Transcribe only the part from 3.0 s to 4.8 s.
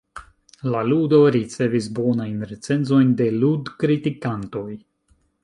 de lud-kritikantoj.